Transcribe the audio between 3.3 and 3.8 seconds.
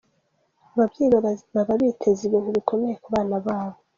babo.